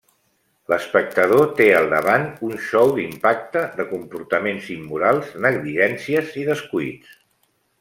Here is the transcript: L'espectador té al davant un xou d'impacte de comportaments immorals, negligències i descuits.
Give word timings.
L'espectador 0.73 1.43
té 1.59 1.67
al 1.79 1.89
davant 1.91 2.25
un 2.47 2.55
xou 2.69 2.95
d'impacte 2.95 3.63
de 3.81 3.87
comportaments 3.93 4.73
immorals, 4.79 5.31
negligències 5.47 6.35
i 6.45 6.49
descuits. 6.53 7.17